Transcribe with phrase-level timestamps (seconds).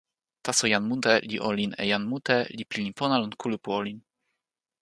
[0.45, 3.99] taso jan mute li olin e jan mute, li pilin pona lon kulupu olin.